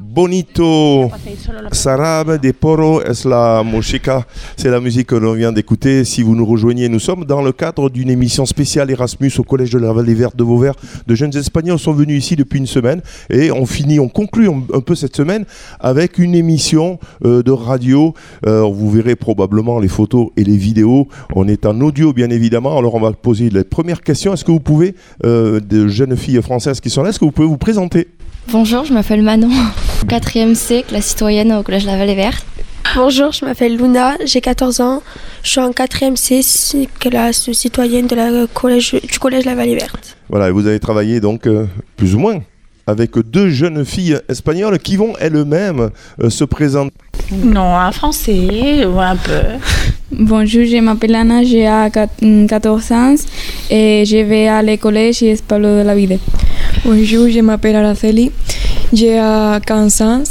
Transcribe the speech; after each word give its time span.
Bonito 0.00 1.10
Sarab 1.72 2.40
de 2.40 2.52
Poro 2.52 3.02
es 3.02 3.26
la 3.26 3.62
música. 3.62 4.26
C'est 4.56 4.70
la 4.70 4.80
musique 4.80 5.08
que 5.08 5.14
l'on 5.14 5.34
vient 5.34 5.52
d'écouter. 5.52 6.04
Si 6.04 6.22
vous 6.22 6.34
nous 6.34 6.46
rejoignez, 6.46 6.88
nous 6.88 6.98
sommes 6.98 7.26
dans 7.26 7.42
le 7.42 7.52
cadre 7.52 7.90
d'une 7.90 8.08
émission 8.08 8.46
spéciale 8.46 8.90
Erasmus 8.90 9.30
au 9.38 9.42
Collège 9.42 9.70
de 9.70 9.78
la 9.78 9.92
Vallée 9.92 10.14
Verte 10.14 10.36
de 10.36 10.42
Vauvert. 10.42 10.74
De 11.06 11.14
jeunes 11.14 11.36
Espagnols 11.36 11.78
sont 11.78 11.92
venus 11.92 12.24
ici 12.24 12.34
depuis 12.34 12.58
une 12.58 12.66
semaine 12.66 13.02
et 13.28 13.52
on 13.52 13.66
finit, 13.66 14.00
on 14.00 14.08
conclut 14.08 14.48
un 14.48 14.80
peu 14.80 14.94
cette 14.94 15.14
semaine 15.14 15.44
avec 15.80 16.18
une 16.18 16.34
émission 16.34 16.98
euh, 17.26 17.42
de 17.42 17.52
radio. 17.52 18.14
Euh, 18.46 18.62
vous 18.62 18.90
verrez 18.90 19.16
probablement 19.16 19.78
les 19.78 19.88
photos 19.88 20.30
et 20.38 20.44
les 20.44 20.56
vidéos. 20.56 21.08
On 21.34 21.46
est 21.46 21.66
en 21.66 21.78
audio, 21.82 22.14
bien 22.14 22.30
évidemment. 22.30 22.78
Alors 22.78 22.94
on 22.94 23.00
va 23.00 23.12
poser 23.12 23.50
les 23.50 23.64
premières 23.64 24.00
questions. 24.00 24.32
Est-ce 24.32 24.46
que 24.46 24.52
vous 24.52 24.60
pouvez, 24.60 24.94
euh, 25.26 25.60
de 25.60 25.88
jeunes 25.88 26.16
filles 26.16 26.40
françaises 26.40 26.80
qui 26.80 26.88
sont 26.88 27.02
là, 27.02 27.10
est-ce 27.10 27.18
que 27.18 27.26
vous 27.26 27.32
pouvez 27.32 27.48
vous 27.48 27.58
présenter? 27.58 28.08
Bonjour, 28.48 28.84
je 28.84 28.92
m'appelle 28.92 29.22
Manon, 29.22 29.50
4e 30.06 30.54
C, 30.54 30.84
classe 30.86 31.06
citoyenne 31.06 31.52
au 31.52 31.62
Collège 31.62 31.84
La 31.86 31.96
Vallée 31.96 32.14
Verte. 32.16 32.44
Bonjour, 32.96 33.30
je 33.32 33.44
m'appelle 33.44 33.76
Luna, 33.76 34.16
j'ai 34.24 34.40
14 34.40 34.80
ans, 34.80 35.02
je 35.44 35.50
suis 35.50 35.60
en 35.60 35.70
4e 35.70 36.16
C, 36.16 36.88
classe 36.98 37.52
citoyenne 37.52 38.08
de 38.08 38.16
la 38.16 38.46
collège, 38.52 38.96
du 39.00 39.18
Collège 39.20 39.44
La 39.44 39.54
Vallée 39.54 39.76
Verte. 39.76 40.16
Voilà, 40.28 40.48
et 40.48 40.50
vous 40.50 40.66
avez 40.66 40.80
travaillé 40.80 41.20
donc 41.20 41.46
euh, 41.46 41.66
plus 41.96 42.14
ou 42.16 42.18
moins 42.18 42.40
avec 42.86 43.16
deux 43.18 43.50
jeunes 43.50 43.84
filles 43.84 44.18
espagnoles 44.28 44.78
qui 44.80 44.96
vont 44.96 45.12
elles-mêmes 45.20 45.90
euh, 46.20 46.30
se 46.30 46.42
présenter. 46.42 46.94
Non, 47.32 47.76
en 47.76 47.92
français 47.92 48.84
ou 48.84 48.98
un 48.98 49.14
peu. 49.14 49.42
Bonjour, 50.22 50.66
je 50.66 50.76
m'appelle 50.82 51.14
Anna, 51.14 51.42
j'ai 51.42 51.64
14 52.46 52.92
ans 52.92 53.14
et 53.70 54.04
je 54.04 54.18
vais 54.22 54.48
à 54.48 54.60
l'école 54.60 55.14
chez 55.14 55.34
Pablo 55.48 55.78
de 55.78 55.82
la 55.82 55.94
Vida. 55.94 56.16
Bonjour, 56.84 57.26
je 57.30 57.40
m'appelle 57.40 57.76
Araceli, 57.76 58.30
j'ai 58.92 59.18
15 59.66 60.00
ans, 60.02 60.22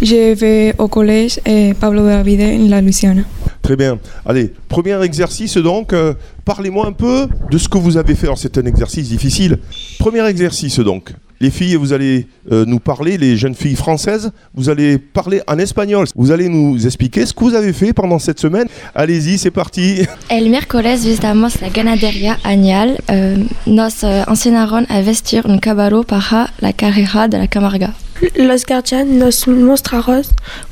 je 0.00 0.32
vais 0.32 0.74
au 0.78 0.88
collège 0.88 1.40
Pablo 1.78 2.04
de 2.04 2.08
la 2.08 2.22
Vida 2.22 2.44
en 2.44 2.68
la 2.70 2.80
Louisiana. 2.80 3.20
Très 3.60 3.76
bien. 3.76 3.98
Allez, 4.24 4.50
premier 4.66 5.02
exercice 5.02 5.58
donc. 5.58 5.92
euh, 5.92 6.14
Parlez-moi 6.46 6.86
un 6.86 6.92
peu 6.92 7.26
de 7.50 7.58
ce 7.58 7.68
que 7.68 7.76
vous 7.78 7.96
avez 7.98 8.14
fait. 8.14 8.26
Alors 8.26 8.38
c'est 8.38 8.56
un 8.58 8.64
exercice 8.66 9.08
difficile. 9.08 9.58
Premier 9.98 10.26
exercice 10.26 10.80
donc. 10.80 11.10
Les 11.40 11.50
filles, 11.50 11.76
vous 11.76 11.92
allez 11.92 12.26
euh, 12.52 12.64
nous 12.66 12.78
parler, 12.78 13.18
les 13.18 13.36
jeunes 13.36 13.54
filles 13.54 13.76
françaises, 13.76 14.30
vous 14.54 14.68
allez 14.70 14.98
parler 14.98 15.42
en 15.46 15.58
espagnol. 15.58 16.06
Vous 16.14 16.30
allez 16.30 16.48
nous 16.48 16.86
expliquer 16.86 17.26
ce 17.26 17.34
que 17.34 17.40
vous 17.40 17.54
avez 17.54 17.72
fait 17.72 17.92
pendant 17.92 18.18
cette 18.18 18.38
semaine. 18.38 18.68
Allez-y, 18.94 19.38
c'est 19.38 19.50
parti. 19.50 20.06
El 20.30 20.48
miércoles 20.48 20.96
visitamos 20.96 21.60
la 21.60 21.68
ganadería 21.70 22.38
añal. 22.44 22.98
Eh, 23.08 23.46
nos 23.66 24.04
eh, 24.04 24.24
enseñaron 24.28 24.86
a 24.88 25.00
vestir 25.02 25.42
un 25.46 25.58
caballo 25.58 26.02
para 26.04 26.52
la 26.60 26.72
carrera 26.72 27.28
de 27.28 27.38
la 27.38 27.48
Camarga. 27.48 27.94
Los 28.36 28.64
guardians 28.64 29.06
nos 29.06 29.48
mostraron 29.48 30.22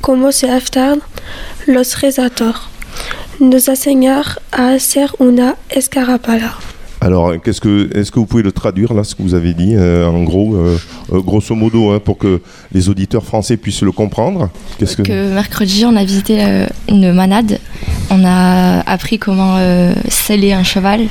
cómo 0.01 0.33
se 0.33 0.51
aftar 0.51 0.99
los 1.67 2.01
rezator. 2.01 2.55
Nos 3.41 3.69
enseñaron 3.69 4.35
a 4.53 4.75
hacer 4.75 5.11
una 5.19 5.57
escarapala. 5.69 6.57
Alors, 7.03 7.33
qu'est-ce 7.43 7.61
que, 7.61 7.91
est-ce 7.99 8.13
que 8.13 8.21
vous 8.21 8.27
pouvez 8.27 8.45
le 8.45 8.53
traduire 8.53 8.95
là, 8.95 9.03
ce 9.03 9.17
que 9.17 9.23
vous 9.23 9.35
avez 9.35 9.55
dit, 9.55 9.75
euh, 9.75 10.07
en 10.07 10.23
gros, 10.23 10.55
euh, 10.55 10.79
euh, 11.13 11.21
grosso 11.21 11.53
modo, 11.57 11.91
hein, 11.91 11.99
pour 11.99 12.17
que 12.17 12.41
les 12.71 12.89
auditeurs 12.89 13.25
français 13.25 13.57
puissent 13.57 13.83
le 13.83 13.91
comprendre? 13.91 14.51
Mercredi, 15.13 15.85
on 15.85 15.97
a 15.97 16.05
visité 16.05 16.65
une 16.89 17.13
manade. 17.13 17.59
On 18.09 18.25
a 18.25 18.89
appris 18.89 19.19
comment 19.19 19.59
sceller 20.09 20.53
un 20.53 20.63
cheval. 20.63 21.09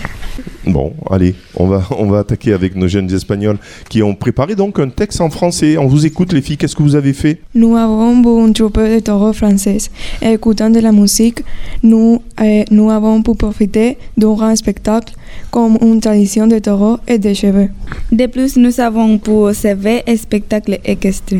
Bon, 0.66 0.94
allez, 1.10 1.34
on 1.56 1.66
va, 1.66 1.84
on 1.98 2.06
va 2.06 2.20
attaquer 2.20 2.54
avec 2.54 2.76
nos 2.76 2.88
jeunes 2.88 3.12
espagnols 3.12 3.58
qui 3.90 4.04
ont 4.04 4.14
préparé 4.14 4.56
donc 4.56 4.80
un 4.80 4.90
texte 4.90 5.20
en 5.22 5.30
français. 5.30 5.78
On 5.78 5.88
vous 5.88 6.06
écoute, 6.06 6.34
les 6.34 6.42
filles. 6.42 6.58
Qu'est-ce 6.58 6.76
que 6.76 6.84
vous 6.84 6.96
avez 6.96 7.14
fait? 7.14 7.40
Nous 7.56 7.76
avons 7.76 8.46
un 8.46 8.52
troupe 8.52 8.80
de 8.80 9.00
taureaux 9.00 9.34
français. 9.34 9.78
Écoutant 10.22 10.70
de 10.70 10.80
la 10.80 10.92
musique, 10.92 11.44
nous, 11.82 12.22
eh, 12.42 12.66
nous 12.70 12.92
avons 12.92 13.24
pu 13.24 13.34
profiter 13.34 13.98
d'un 14.18 14.34
grand 14.34 14.56
spectacle 14.56 15.14
comme 15.50 15.78
une 15.82 16.00
tradition 16.00 16.46
de 16.48 16.60
taureaux 16.60 16.98
et 17.08 17.18
de 17.18 17.34
cheveux. 17.34 17.70
De 18.12 18.28
plus, 18.28 18.58
nous 18.58 18.80
avons 18.80 19.18
pu 19.18 19.32
observer 19.32 20.04
un 20.08 20.16
spectacle 20.16 20.80
équestre 20.86 21.36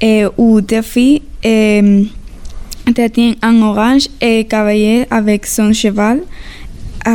et 0.00 0.24
où 0.36 0.60
des 0.60 0.82
filles 0.82 1.22
eh, 1.42 2.06
étaient 2.86 3.36
en 3.42 3.62
orange 3.62 4.08
et 4.20 4.44
cavalier 4.44 5.06
avec 5.10 5.46
son 5.46 5.72
cheval 5.72 6.20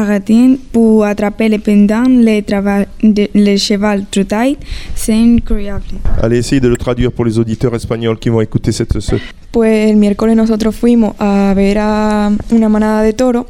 arrêté 0.02 0.58
pour 0.72 1.06
attraper 1.06 1.50
le 1.50 1.60
pendant 1.60 2.04
le, 2.08 2.42
trava- 2.42 2.86
de- 3.02 3.30
le 3.34 3.58
cheval 3.58 4.06
trottaille. 4.10 4.58
C'est 4.96 5.14
incroyable. 5.14 5.84
Allez, 6.22 6.38
essayez 6.40 6.62
de 6.62 6.68
le 6.70 6.78
traduire 6.78 7.12
pour 7.12 7.26
les 7.26 7.38
auditeurs 7.38 7.76
espagnols 7.76 8.18
qui 8.20 8.30
vont 8.30 8.42
écouter 8.42 8.72
cette. 8.72 9.00
ce- 9.00 9.16
Pues 9.52 9.90
el 9.92 9.98
miércoles 9.98 10.36
nosotros 10.36 10.76
fuimos 10.76 11.14
a 11.20 11.54
ver 11.56 11.78
a 11.80 12.32
una 12.52 12.70
manada 12.70 13.04
de 13.04 13.14
toros 13.14 13.46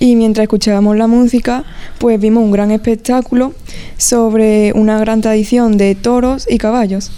y 0.00 0.16
mientras 0.16 0.44
escuchábamos 0.44 0.96
la 0.96 1.06
música, 1.06 1.62
pues 1.98 2.18
vimos 2.18 2.42
un 2.42 2.52
gran 2.52 2.70
espectáculo 2.70 3.52
sobre 3.98 4.72
una 4.74 4.98
gran 4.98 5.20
tradición 5.20 5.76
de 5.76 5.94
toros 5.94 6.46
y 6.48 6.56
caballos. 6.56 7.10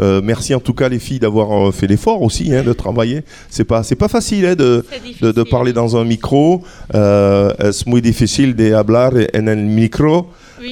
Euh, 0.00 0.20
merci 0.22 0.54
en 0.54 0.60
tout 0.60 0.74
cas 0.74 0.88
les 0.88 0.98
filles 0.98 1.18
d'avoir 1.18 1.68
euh, 1.68 1.72
fait 1.72 1.86
l'effort 1.86 2.22
aussi 2.22 2.54
hein, 2.54 2.62
de 2.62 2.72
travailler. 2.72 3.22
C'est 3.50 3.64
pas 3.64 3.82
c'est 3.82 3.96
pas 3.96 4.08
facile 4.08 4.46
hein, 4.46 4.54
de, 4.54 4.84
de, 5.22 5.32
de 5.32 5.42
parler 5.42 5.72
dans 5.72 5.96
un 5.96 6.04
micro. 6.04 6.62
Euh, 6.94 7.52
es 7.58 7.84
muy 7.86 8.00
difícil 8.02 8.54
de 8.54 8.72
hablar 8.74 9.12
en 9.34 9.46
el 9.46 9.58
micro? 9.64 10.26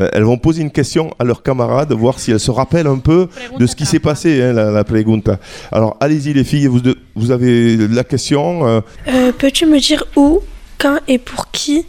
Euh, 0.00 0.08
elles 0.12 0.22
vont 0.22 0.38
poser 0.38 0.62
une 0.62 0.70
question 0.70 1.10
à 1.18 1.24
leurs 1.24 1.42
camarades, 1.42 1.92
voir 1.92 2.18
si 2.20 2.30
elles 2.30 2.40
se 2.40 2.50
rappellent 2.50 2.86
un 2.86 2.98
peu 2.98 3.28
de 3.58 3.66
ce 3.66 3.74
qui 3.74 3.86
s'est 3.86 3.98
passé, 3.98 4.42
hein, 4.42 4.52
la, 4.52 4.70
la 4.70 4.84
pregunta. 4.84 5.38
Alors 5.72 5.96
allez-y 6.00 6.32
les 6.32 6.44
filles, 6.44 6.66
vous, 6.66 6.80
de- 6.80 6.96
vous 7.16 7.30
avez 7.30 7.76
la 7.76 8.04
question. 8.04 8.66
euh, 8.66 8.80
Euh, 9.08 9.32
Peux-tu 9.36 9.66
me 9.66 9.78
dire 9.80 10.04
où, 10.16 10.40
quand 10.78 10.98
et 11.08 11.18
pour 11.18 11.50
qui 11.50 11.84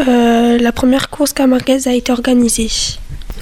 euh, 0.00 0.58
la 0.58 0.72
première 0.72 1.10
course 1.10 1.32
camarguaise 1.32 1.86
a 1.86 1.92
été 1.94 2.12
organisée? 2.12 2.68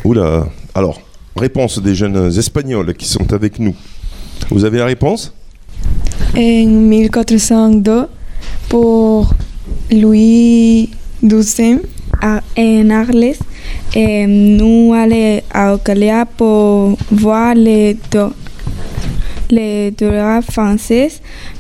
Oula. 0.05 0.47
Alors, 0.75 1.01
réponse 1.39 1.81
des 1.83 1.95
jeunes 1.95 2.31
espagnols 2.37 2.95
qui 2.95 3.07
sont 3.07 3.33
avec 3.33 3.59
nous. 3.59 3.75
Vous 4.51 4.65
avez 4.65 4.79
la 4.79 4.87
réponse? 4.87 5.33
En 6.37 6.67
1402, 6.67 8.07
por 8.69 9.35
Louis 9.91 10.91
XII, 11.25 11.79
en 12.23 12.91
Arles, 12.91 13.35
nous 14.29 14.93
allons 14.95 15.41
à 15.53 15.75
Ocalia 15.75 16.27
pour 16.27 16.97
voir 17.11 17.55
les, 17.55 17.97
to- 18.11 18.33
les 19.51 19.93
tours 19.97 20.43
français 20.51 21.09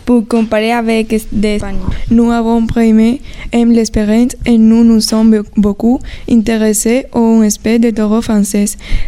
pour 0.05 0.27
comparer 0.27 0.73
avec 0.73 1.09
des 1.33 1.49
Espagnols. 1.57 1.81
nous 2.11 2.31
avons 2.31 2.67
primé 2.67 3.21
en 3.55 3.65
l'espérance 3.67 4.33
et 4.47 4.57
nous 4.59 4.85
nous 4.85 5.01
sommes 5.01 5.35
be- 5.35 5.45
beaucoup 5.57 5.99
intéressés 6.31 7.07
aux 7.13 7.43
espèces 7.43 7.81
de 7.81 7.91
taureaux 7.91 8.23
français, 8.23 8.65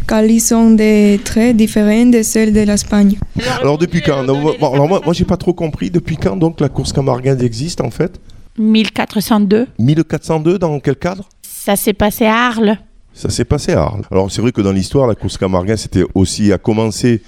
car 0.06 0.24
ils 0.24 0.40
sont 0.40 0.70
des 0.72 1.20
traits 1.24 1.56
différents 1.56 2.06
de 2.06 2.22
ceux 2.22 2.50
de 2.50 2.60
l'Espagne. 2.60 3.18
Alors 3.60 3.78
depuis 3.78 4.00
quand? 4.02 4.22
Non, 4.22 4.40
bon, 4.40 4.72
Alors 4.72 4.88
moi, 4.88 5.00
moi 5.04 5.14
j'ai 5.14 5.24
pas 5.24 5.36
trop 5.36 5.52
compris. 5.54 5.90
Depuis 5.90 6.16
quand 6.16 6.36
donc 6.36 6.60
la 6.60 6.68
course 6.68 6.92
camarguaise 6.92 7.42
existe 7.42 7.80
en 7.80 7.90
fait? 7.90 8.20
1402. 8.58 9.66
1402 9.78 10.58
dans 10.58 10.78
quel 10.80 10.96
cadre? 10.96 11.28
Ça 11.42 11.76
s'est 11.76 11.92
passé 11.92 12.24
à 12.26 12.46
Arles. 12.48 12.78
Ça 13.20 13.28
s'est 13.28 13.44
passé 13.44 13.72
à 13.72 13.82
Arles. 13.82 14.02
Alors 14.10 14.30
c'est 14.32 14.40
vrai 14.40 14.50
que 14.50 14.62
dans 14.62 14.72
l'histoire, 14.72 15.06
la 15.06 15.14
course 15.14 15.36
camarguaise 15.36 15.80
c'était 15.80 16.04
aussi 16.14 16.52
à 16.52 16.58
commencer 16.58 17.20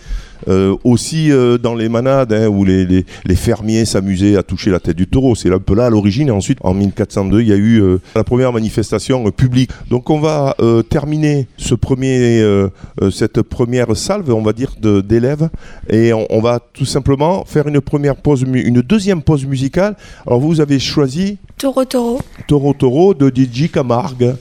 euh, 0.48 0.74
aussi 0.82 1.30
euh, 1.30 1.56
dans 1.58 1.74
les 1.76 1.88
manades 1.88 2.32
hein, 2.32 2.48
où 2.48 2.64
les, 2.64 2.84
les- 2.84 3.04
les 3.24 3.36
fermiers 3.36 3.84
s'amusaient 3.84 4.36
à 4.36 4.42
toucher 4.42 4.70
la 4.70 4.80
tête 4.80 4.96
du 4.96 5.06
taureau. 5.06 5.36
C'est 5.36 5.52
un 5.52 5.60
peu 5.60 5.74
là 5.76 5.86
à 5.86 5.90
l'origine. 5.90 6.26
Et 6.28 6.30
ensuite, 6.32 6.58
en 6.62 6.74
1402, 6.74 7.42
il 7.42 7.48
y 7.48 7.52
a 7.52 7.56
eu 7.56 7.80
euh, 7.80 8.00
la 8.16 8.24
première 8.24 8.52
manifestation 8.52 9.24
euh, 9.26 9.30
publique. 9.30 9.70
Donc 9.88 10.10
on 10.10 10.18
va 10.18 10.56
euh, 10.60 10.82
terminer 10.82 11.46
ce 11.58 11.76
premier, 11.76 12.40
euh, 12.40 12.68
cette 13.12 13.42
première 13.42 13.96
salve, 13.96 14.32
on 14.32 14.42
va 14.42 14.52
dire, 14.52 14.72
d'élèves, 14.80 15.48
et 15.88 16.12
on, 16.12 16.26
on 16.30 16.40
va 16.40 16.58
tout 16.72 16.86
simplement 16.86 17.44
faire 17.44 17.68
une 17.68 17.80
première 17.80 18.16
pause, 18.16 18.42
une 18.42 18.80
deuxième 18.82 19.22
pause 19.22 19.44
musicale. 19.46 19.94
Alors 20.26 20.40
vous 20.40 20.60
avez 20.60 20.80
choisi 20.80 21.38
Taureau 21.58 21.84
Taureau. 21.84 22.18
Toro 22.48 22.72
Toro 22.72 23.14
de 23.14 23.28
DJ 23.28 23.70
Camargue. 23.70 24.34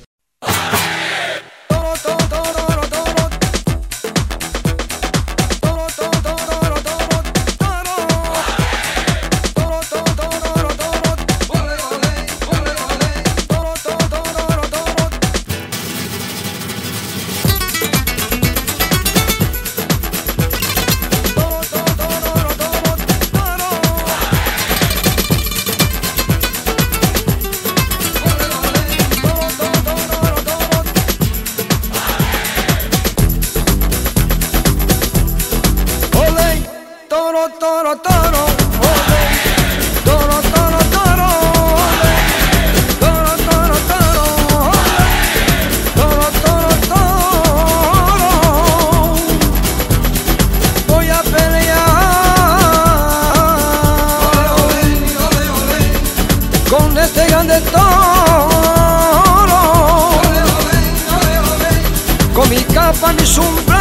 con 62.33 62.49
mi 62.49 62.63
capa, 62.63 63.13
mi 63.13 63.25
sombrero. 63.25 63.75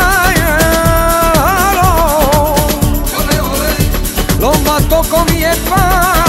Lo 4.38 4.52
mató 4.60 5.02
con 5.08 5.24
mi 5.32 5.44
espada. 5.44 6.19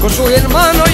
Con 0.00 0.10
su 0.10 0.28
hermano 0.28 0.85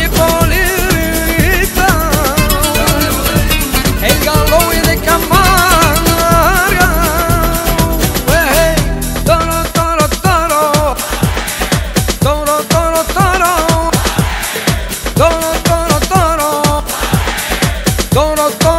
Don't 18.12 18.71